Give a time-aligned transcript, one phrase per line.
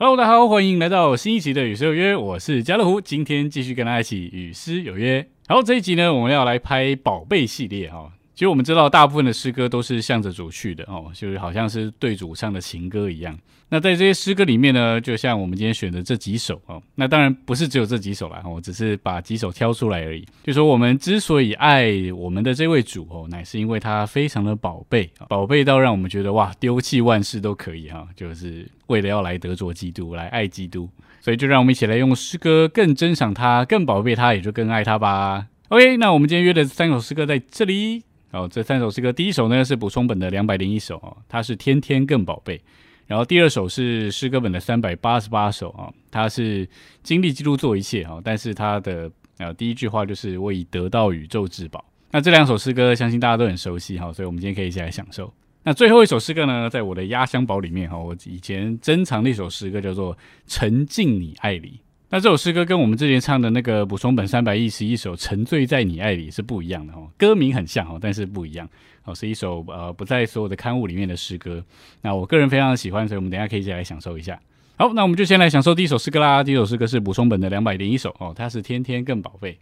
[0.00, 5.28] Hello，大家好，欢迎来到新一期的《与诗有约》，我是家乐福，今天继续跟大家一起与诗有约。
[5.48, 8.12] 好这一集呢，我们要来拍宝贝系列哈。
[8.38, 13.36] 其实我们知道，大部分的诗歌都是向着主去的哦，就是好像是对主唱的情歌一样。
[13.68, 20.24] 那在这些诗歌里面呢，就像我们今天选的这几首哦，那当然不是只有这几首啦，我只是把几首挑出来而已。
[20.44, 30.88] 就说我们之所以爱我们的这位主哦，乃是因为他非常的宝贝，宝贝到让我们觉得哇，丢弃万事都可以哈，就是为了要来得着基督，来爱基督。
[31.20, 35.48] 所以就让我们一起来用诗歌更珍赏他，更宝贝他，也就更爱他吧。
[35.70, 38.48] OK，那我们今天约的三首诗歌在这里哦。
[38.50, 42.60] 这三首诗歌，第一首呢是补充本的两百零一首哦，它是天天更宝贝。
[43.06, 46.68] 然后第二首是诗歌本的三百八十八首啊，它是
[47.02, 51.84] 经历记录做一切啊，但是它的呃第一句话就是我已得到宇宙至宝。
[52.10, 55.32] 那这两首诗歌相信大家都很熟悉哈，所以我们今天可以一起来享受。
[55.62, 60.14] 那最后一首诗歌呢，在我的压箱宝里面哈，我以前珍藏的一首诗歌叫做
[60.46, 61.80] 《沉浸你爱里》。
[62.10, 68.66] 那这首诗歌跟我们之前唱的那个补充本三百一十一首《沉醉在你爱里》是不一样的哦，歌名很像哦，但是不一样
[69.04, 71.62] 哦，是一首呃不在所有的刊物里面的诗歌。
[72.00, 74.40] 那我个人非常喜欢，所以我们等下可以一起来享受一下。
[74.76, 76.42] 好，那我们就先来享受第一首诗歌啦。
[76.42, 79.58] 第一首诗歌是补充本的两百零一首哦，它是天天更宝贝。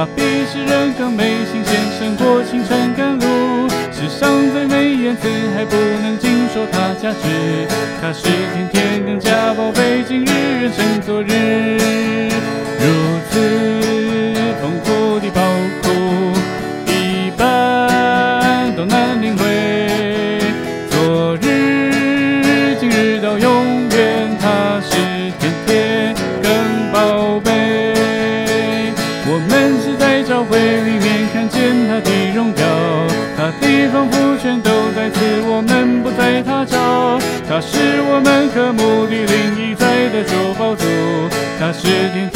[0.00, 3.68] 他比世人更美，新鲜胜过青春甘露。
[3.92, 7.68] 世上最美言辞还不能尽说他价值。
[8.00, 8.22] 他是
[8.72, 8.79] 天
[41.80, 42.29] 决定。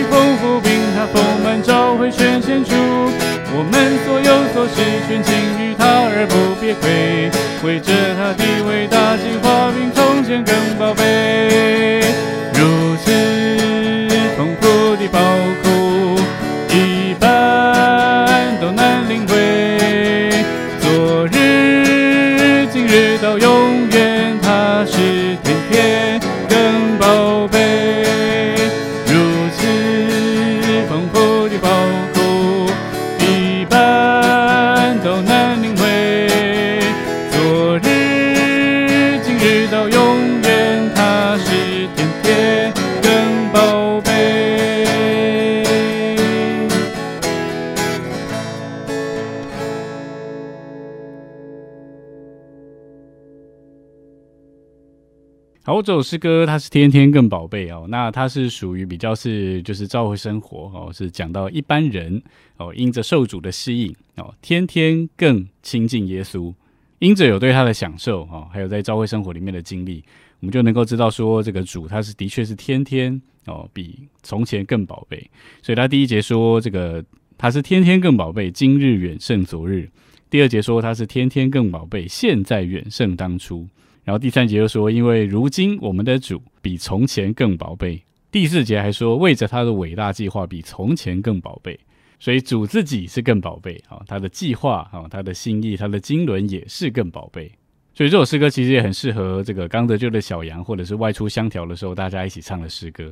[0.00, 2.72] 基督的丰富，并他丰满召回全献出。
[3.52, 4.74] 我们所有所事，
[5.06, 7.30] 全尽于他而不别亏，
[7.62, 11.09] 为着他的伟大计划，并从前更宝贝。
[55.62, 62.22] 好，这首诗歌它是天天更宝贝哦，那它是属于比较是就是教会生活哦，是讲到一般人
[62.56, 66.54] 哦，因着受主的吸引哦，天天更亲近耶稣，
[66.98, 70.02] 因着有对他的享受哦，还有在教会生活里面的经历，
[70.40, 75.30] 我们就能够知道说这个主他是的确是天天哦比从前更宝贝，
[75.62, 77.04] 所以他第一节说这个
[77.36, 79.86] 他是天天更宝贝，今日远胜昨日；
[80.30, 83.68] 第二节说他是天天更宝贝，现在远胜当初。
[84.04, 88.02] 然后第三节又说，因为如今我们的主比从前更宝贝。
[88.32, 91.78] 第四节还说，为着他的伟大计划比从前更宝贝。
[92.18, 97.50] 所以主自己是更宝贝啊，他的计划啊，他的心意，他的经纶也是更宝贝。
[97.94, 103.04] 所以这首诗歌其实也很适合这个刚得救的小羊，或者是外出相调的时候，大家一起唱的诗歌。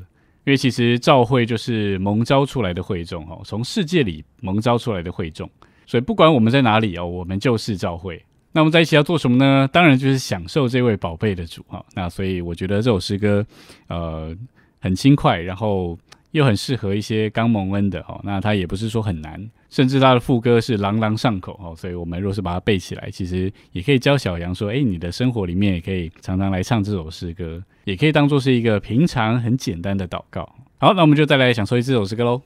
[0.44, 5.50] 因为其实召会就是蒙召出来的会众哦，从世界里蒙召出来的会众。
[5.86, 8.22] 所以不管我们在哪里哦，我们就是召会。
[8.58, 9.68] 那我们在一起要做什么呢？
[9.72, 11.80] 当然就是享受这位宝贝的主哈。
[11.94, 13.46] 那所以我觉得这首诗歌，
[13.86, 14.36] 呃，
[14.80, 15.96] 很轻快，然后
[16.32, 18.20] 又很适合一些刚蒙恩的哈。
[18.24, 21.72] 那它也不是说很难，甚至它的副歌是朗朗上口哈。
[21.76, 30.42] 所以我们若是把它背起来，其实也可以教小杨说：哎，你的生活里面也可以常常来唱这首诗歌，也可以当做是一个平常很简单的祷告。
[30.78, 32.42] 好，那我们就再来享受一这首诗歌喽。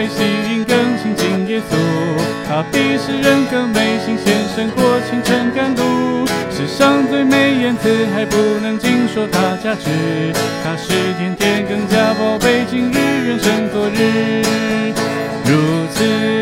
[0.00, 1.76] 被吸引，更亲近耶稣。
[2.48, 6.26] 他比世人更美，新鲜胜过清晨甘露。
[6.50, 10.32] 世上最美言辞还不能尽说他价值。
[10.64, 10.88] 他是
[11.18, 14.42] 天天更加宝贝，今日人生昨日。
[15.44, 16.39] 如此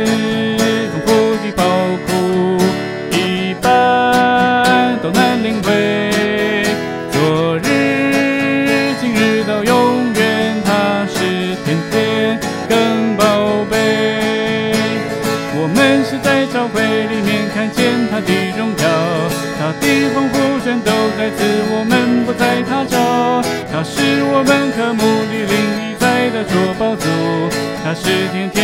[28.03, 28.58] 时间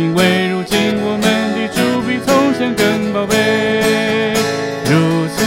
[0.00, 4.32] 因为如今我们的主比从前更宝贝。
[4.88, 5.44] 如此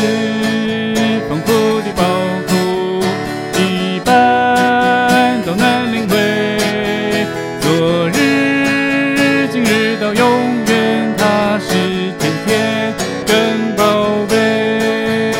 [1.27, 2.03] 丰富的宝
[2.45, 3.01] 库，
[3.57, 6.13] 一般都难领会。
[7.61, 10.23] 昨日、今日到永
[10.67, 12.93] 远，他是天天
[13.25, 13.33] 更
[13.75, 15.33] 宝贝。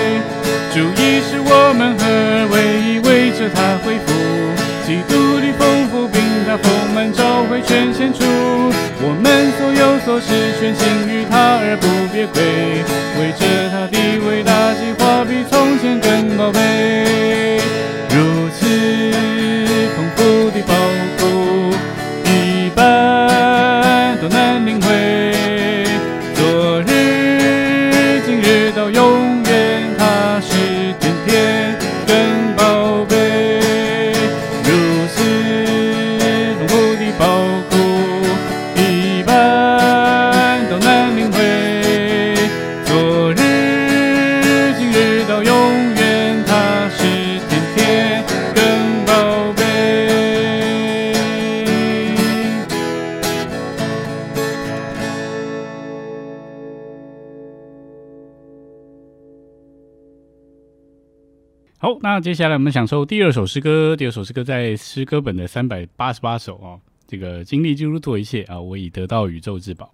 [0.74, 2.02] 主已是我们和
[2.50, 3.48] 唯一，为着。
[3.54, 4.12] 他恢复
[4.88, 6.66] 基督的丰富，并他丰
[6.96, 8.24] 满召会全献出。
[9.06, 12.40] 我们所有所事，全心与他而不别亏。
[13.20, 13.63] 为这
[61.84, 63.94] 好，那接下来我们享受第二首诗歌。
[63.94, 66.80] 第二首诗歌在诗歌本的三百八十八首啊。
[67.06, 69.94] 这个经历基督做一切啊，我已得到宇宙至宝。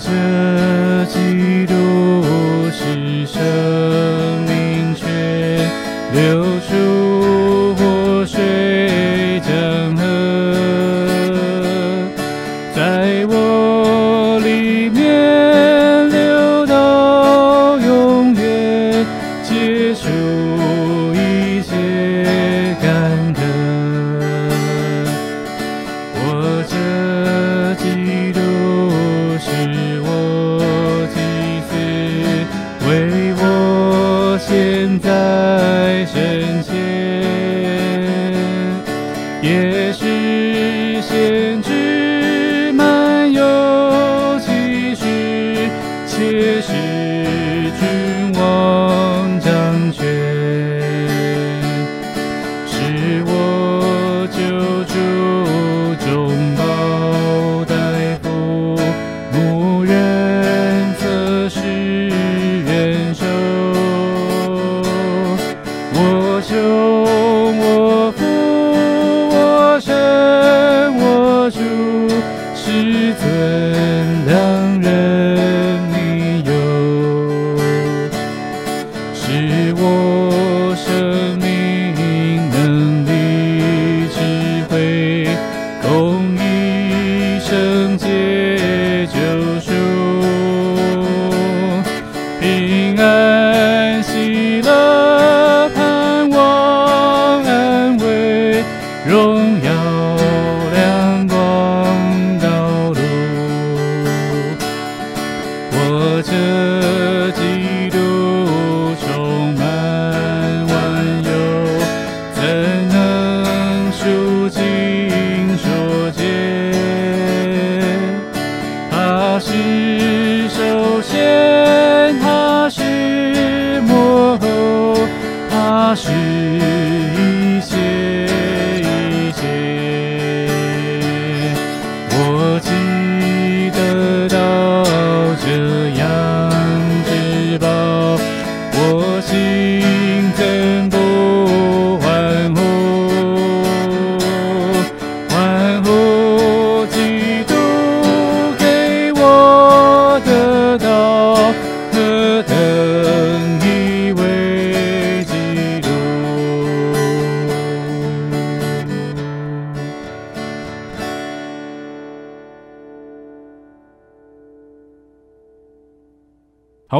[0.00, 0.59] 是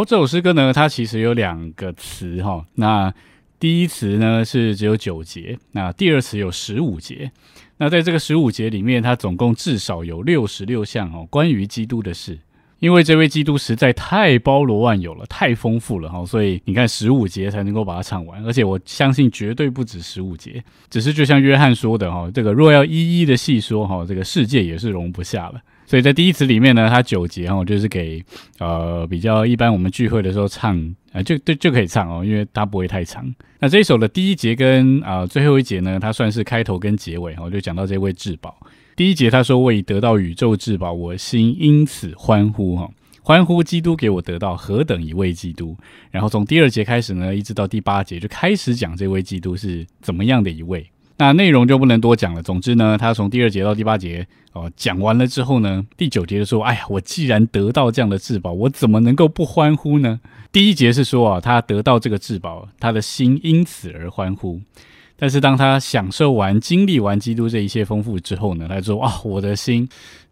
[0.00, 2.64] 好，这首诗歌呢，它其实有两个词哈。
[2.76, 3.12] 那
[3.58, 7.30] 第一词呢是只有九节，那第二词有十五节。
[7.76, 12.38] 那在这个十五节里面，它总共至少有六十六项哦，关于基督的事。
[12.78, 18.42] 因为这位基督实在太包罗万有了，太丰富了哈，所以你看十五节才能够把它唱完。
[18.46, 25.60] 而且我相信绝对不止十五节，只是就像约翰说的哈，这个若要一一的细说哈，这个世界也是容不下了。
[25.90, 28.24] 所以在第一词里面呢，它九节哈，就是给
[28.60, 30.78] 呃比较一般我们聚会的时候唱
[31.12, 33.28] 啊、就就就可以唱哦，因为它不会太长。
[33.58, 38.56] 那这一首的第一节跟啊、最后一节呢，它算是开头跟结尾哈，我就讲到这位至宝。
[38.94, 42.88] 第一节他说：“我已得到宇宙至宝，我心因此欢呼哈，
[43.20, 45.76] 欢呼基督给我得到何等一位基督。”
[46.12, 50.88] 然后从第二节开始呢，一直到第八节就开始讲这位基督是怎么样的一位。
[51.26, 52.42] 那内容就不能多讲了。
[52.42, 60.18] 总之呢，他从第二节到第八节哦讲完了之后呢，第九节就说：“哎呀，我既然得到这样的至宝，我怎么能够不欢呼呢？”
[60.50, 64.60] 第一节是说啊，他得到这个至宝，他的心因此而欢呼。
[65.16, 69.86] 但是当他享受完、经历完基督这一切丰富之后呢，他说：“啊，我的心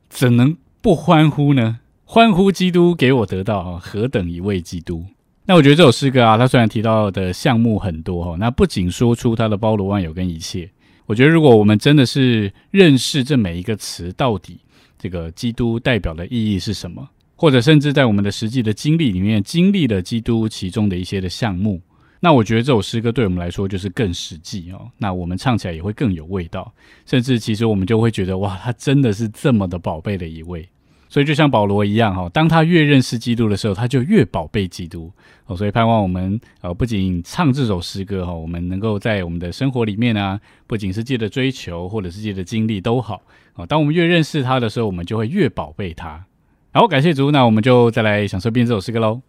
[0.09, 1.81] 怎能不欢呼呢？
[2.07, 5.05] 欢呼基督给我得到，何等一位基督！”
[5.45, 10.71] 那我觉得这首诗歌啊，它虽然提到的项目很多哈，那不仅说出它的包罗万有跟一切，
[11.09, 14.59] 我觉得如果我们真的是认识这每一个词到底
[14.99, 21.81] 这个基督代表的意义是什么，或者甚至在我们的实际的经历里面经历了基督其中的一些的项目，
[22.21, 24.91] 那我觉得这首诗歌对我们来说就是更实际哦。
[24.99, 26.71] 那我们唱起来也会更有味道，
[27.07, 30.69] 甚至其实我们就会觉得哇，他真的是这么的宝贝的一位。
[31.09, 35.11] 所以就像保罗一样哈，当他越认识基督的时候，他就越宝贝基督
[35.47, 35.57] 哦。
[35.57, 43.23] 所以盼望我们呃不仅唱这首诗歌哈，我们能够在我们的生活里面呢，不仅是借着追求或者是借着经历都好
[43.55, 43.65] 啊。
[43.65, 46.25] 当我们越认识他的时候，我们就会越宝贝他。
[46.73, 49.21] 好，感谢主，那我们就再来享受编这首诗歌喽。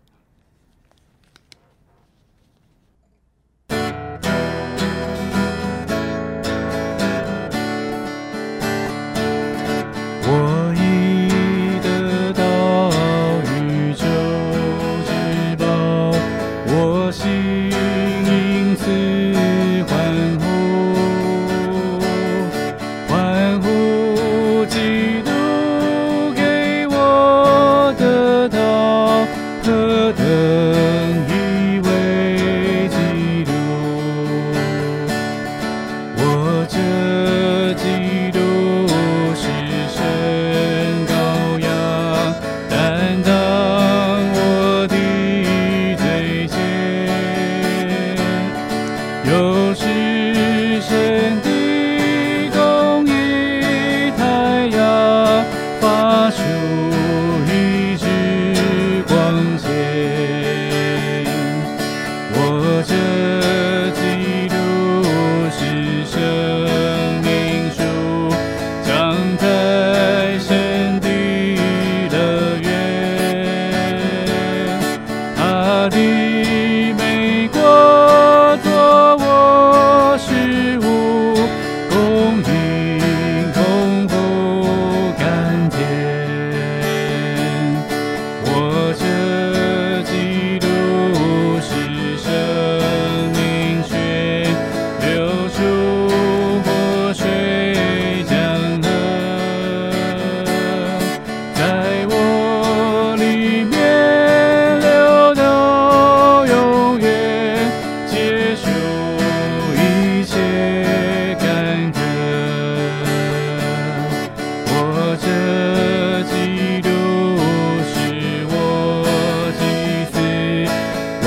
[17.12, 17.69] 宙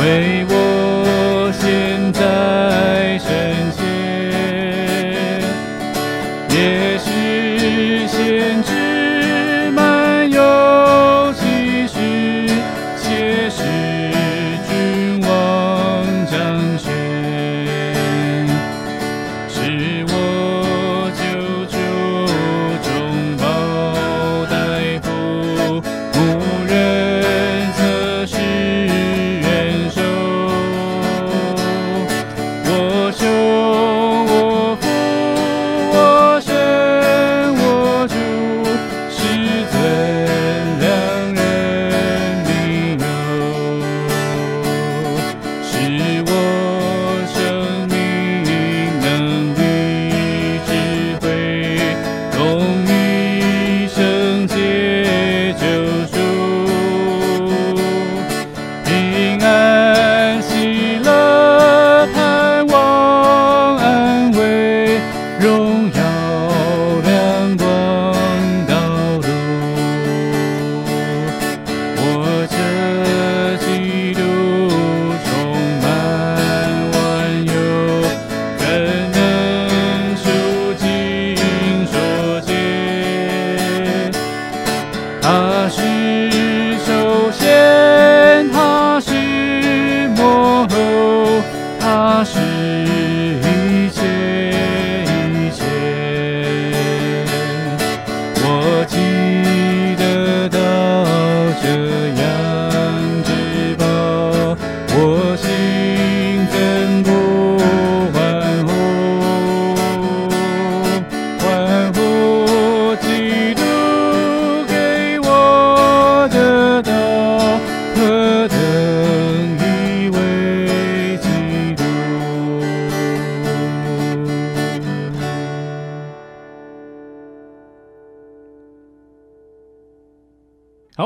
[0.02, 0.41] 为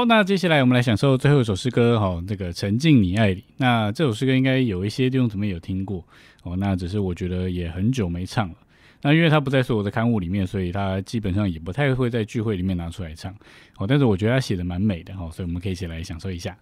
[0.09, 3.42] 那接下来我们来享受最后一首诗歌，哈，这个沉浸你爱里。
[3.57, 6.05] 那这首诗歌应该有一些弟兄姊妹有听过
[6.45, 8.55] 哦，那只是我觉得也很久没唱了。
[9.03, 13.35] 那因为它不在所有的刊物里面，所以它基本上也不太会在聚会里面拿出来唱
[13.79, 13.87] 哦。
[13.87, 16.57] 但是我觉得他写的蛮美的哈，所以我们可以一起来享受一下。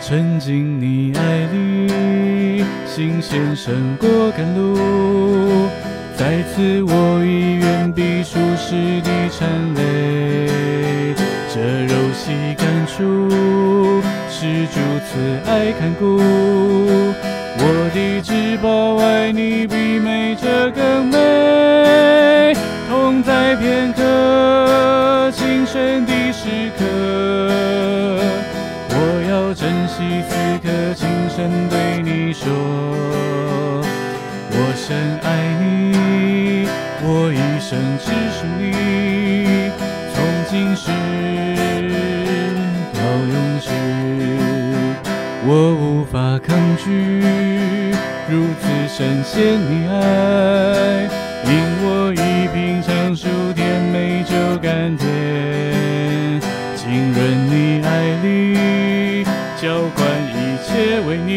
[0.00, 1.65] 沉浸你爱里，
[2.96, 5.68] 新鲜胜过甘露。
[6.16, 11.14] 在此我已远比舒适的缠累，
[11.52, 13.28] 这柔细感触
[14.30, 15.10] 是主慈
[15.44, 16.16] 爱看顾。
[17.58, 21.15] 我的至宝爱你比美这更美，
[34.88, 36.68] 深爱你，
[37.02, 38.70] 我一生只属你，
[40.14, 40.16] 从
[40.48, 40.86] 今世
[42.94, 43.68] 到永世，
[45.44, 46.86] 我无法抗拒
[48.30, 49.98] 如此深陷你爱，
[51.42, 51.50] 因
[51.82, 56.40] 我一品尝出甜美酒甘甜，
[56.76, 57.18] 浸润
[57.50, 57.90] 你爱
[58.22, 59.24] 里，
[59.60, 61.34] 浇灌一切为你，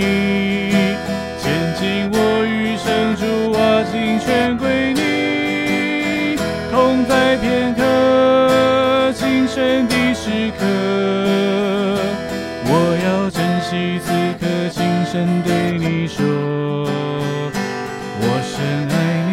[16.20, 16.28] 说，
[18.20, 18.52] 我深
[18.92, 18.94] 爱
[19.30, 19.32] 你，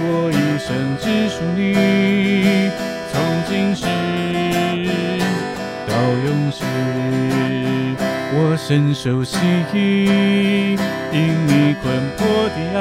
[0.00, 1.60] 我一生只属你，
[3.12, 3.14] 从
[3.46, 3.84] 今世
[5.86, 5.92] 到
[6.24, 6.64] 永世，
[8.34, 9.36] 我深受吸
[9.74, 10.78] 引，
[11.12, 11.50] 因你
[11.82, 11.84] 困
[12.16, 12.80] 迫的爱，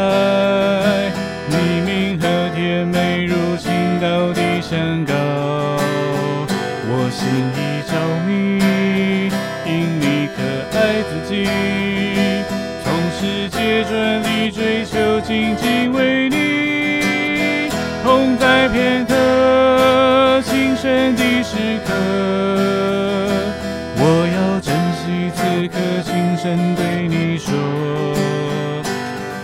[26.42, 27.54] 声对你说，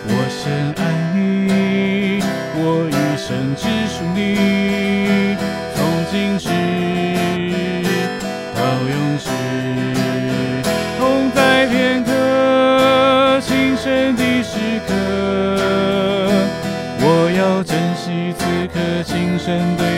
[0.07, 0.81] 我深爱
[1.13, 2.23] 你，
[2.55, 5.37] 我一生只属你，
[5.75, 5.77] 从
[6.09, 6.49] 今世
[8.55, 9.29] 到永世，
[10.97, 12.09] 同在片刻
[13.41, 14.95] 轻声的时刻，
[16.99, 19.96] 我要珍惜此刻，轻声对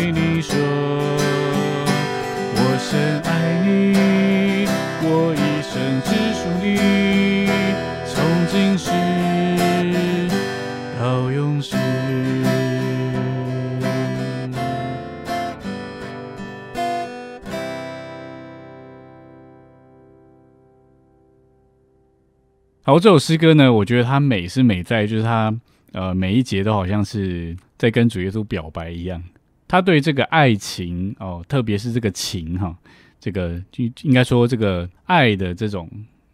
[22.89, 25.55] 然后，这首诗歌呢，我觉得它美是美在，就是它
[25.91, 29.21] 呃每一节都好像是在跟主耶稣表白一样。
[29.67, 32.75] 他对这个爱情哦，特别是这个情哈，
[33.19, 35.87] 这个就应该说这个爱的这种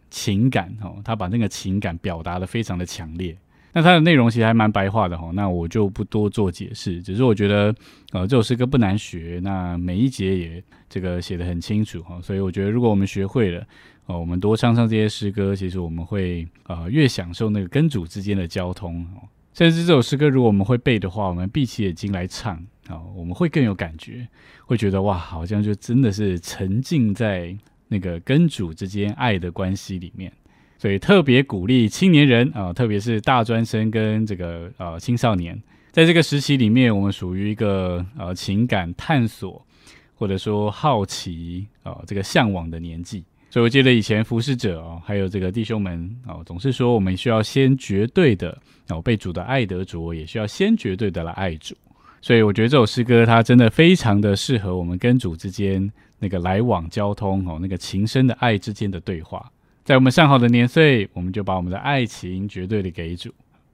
[0.08, 3.36] 情感哦，他把那个情感表达的非常的强烈。
[3.74, 7.02] 那它的内容其实还蛮白话的哈，那我就不多做解释。
[7.02, 7.74] 只是我觉得
[8.12, 13.62] 呃这首诗歌不难学，那每一节也这个写的很清楚哈，所以我觉得如果我们学会了。
[14.06, 19.28] 哦，我们多唱唱这些诗歌，其实我们会呃越享受那个跟主之间的交通哦。
[19.52, 22.56] 甚至这首诗歌，如果我们会背的话，我们闭起眼睛来唱，
[22.88, 24.28] 哦，我们会更有感觉，
[24.66, 27.56] 会觉得哇，好像就真的是沉浸在
[27.88, 30.32] 那个跟主之间爱的关系里面。
[30.78, 39.66] 所以特别鼓励青年人啊，特别是大专生跟这个呃青少年，在这个时期里面，我们属于一个呃情感探索
[40.14, 43.24] 或者说好奇啊这个向往的年纪。
[43.56, 48.54] 所以我记得以前服侍者哦，还有这个弟兄们哦，总是说我们需要先绝对的
[48.90, 51.74] 哦被主的爱得主，也需要先绝对的来爱主。
[52.20, 59.50] 所以我觉得这首诗歌它真的非常的适合我们跟主之间那个来往交通哦，那个情深的爱之间的对话。
[59.84, 63.32] 在我们上好的年岁，我们就把我们的爱情绝对的给主。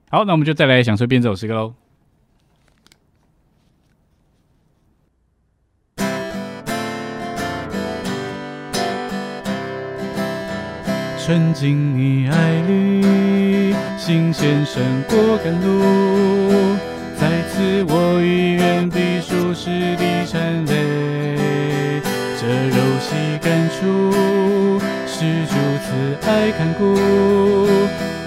[0.09, 1.73] 好，那我们就再来享受编这首诗歌喽。
[11.25, 12.35] 沉浸你爱
[12.67, 16.75] 里，心先胜过甘露。
[17.17, 20.73] 在此我已远比舒适的缠累，
[22.37, 24.11] 这柔细感触
[25.07, 25.87] 是如此
[26.27, 26.81] 爱看顾。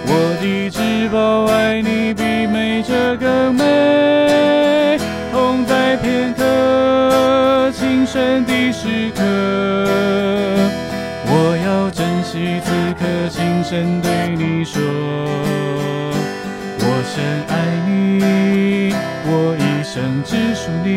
[0.07, 0.81] 我的至
[1.11, 4.99] 宝爱你比美这更美，
[5.31, 9.21] 同在片刻情深的时刻，
[13.37, 14.81] 轻声对你说，
[16.81, 17.55] 我深爱
[17.87, 18.95] 你，
[19.27, 20.97] 我一生只属你，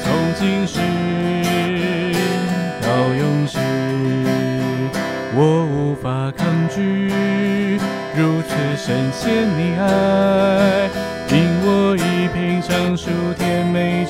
[0.00, 0.06] 从
[0.38, 0.78] 今世
[2.80, 2.86] 到
[3.18, 3.58] 永世，
[5.34, 7.10] 我无法抗拒
[8.16, 10.88] 如此深陷你爱，
[11.30, 11.34] 因
[11.64, 14.01] 我已品尝出甜美。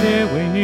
[0.00, 0.62] 皆为你，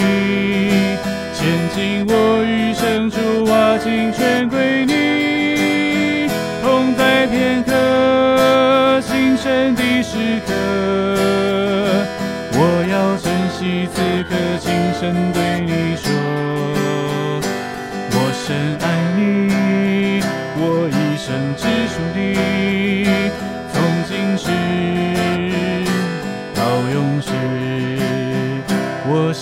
[1.34, 1.42] 前
[1.74, 3.18] 进我余生主
[3.50, 6.28] 啊，尽全归你，
[6.62, 10.54] 同在片刻心深的时刻，
[12.52, 14.70] 我要珍惜此刻，情
[15.00, 15.53] 深对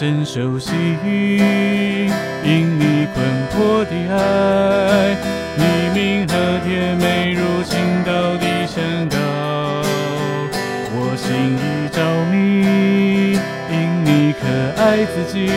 [0.03, 0.73] 我深受吸
[1.05, 2.11] 引，
[2.43, 5.17] 因你困迫的爱，
[5.55, 5.63] 你
[5.95, 6.35] 明和
[6.67, 9.17] 甜美如情到底相告，
[10.91, 13.39] 我心已着迷，
[13.71, 14.43] 因你可
[14.83, 15.49] 爱自己，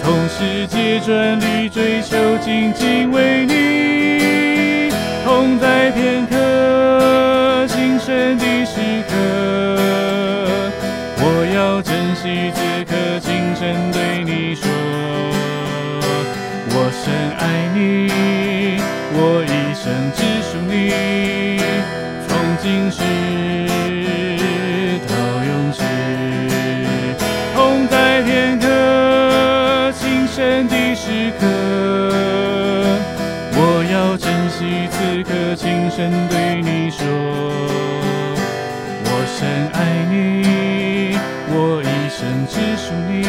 [0.00, 4.90] 从世界转里追求仅仅为你，
[5.24, 9.14] 同在片刻心深的时刻。
[12.20, 12.67] 惜此刻，
[17.08, 18.10] 深爱你，
[19.14, 20.92] 我一生只属你，
[22.28, 23.00] 从今世
[25.08, 25.80] 到永世，
[27.54, 28.66] 同在片刻，
[29.92, 31.46] 情深的时刻，
[33.56, 33.58] 我
[33.90, 37.06] 要珍惜此刻，轻声对你说，
[39.06, 41.16] 我深爱你，
[41.48, 43.24] 我一生只属你，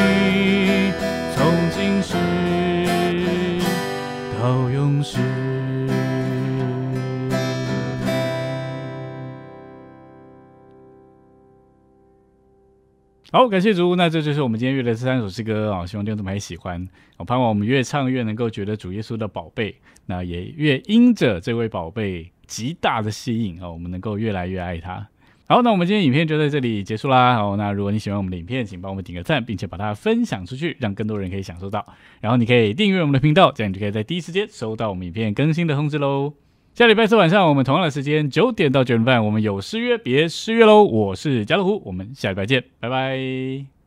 [13.31, 16.87] 好，感谢主，那这就是我们今天乐的这三首诗歌啊，希望弟兄姊妹喜欢。
[17.17, 19.75] 我盼望我们越唱越能够觉得主耶稣的宝贝，
[20.07, 25.07] 那也越因着这位宝贝极大的吸引啊，我们能够越来越爱他。
[25.47, 27.35] 好，那我们今天影片就在这里结束啦。
[27.35, 31.85] 好，那如果你喜欢我们的影片，请帮我们点个赞，并且把它分享出去，让更多人可以享受到。
[32.21, 36.33] 然后你可以订阅我们的频道，这样你就可以在第一时间收到我们影片更新的通知喽。
[36.75, 40.83] 下礼拜四晚上我们同样的时间九点到九点半，我们有失约别失约喽。
[40.83, 43.78] 我是家乐福，我们下礼拜见，拜拜。